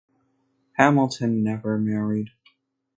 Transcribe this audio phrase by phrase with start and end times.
[0.79, 2.31] Hamilton never married.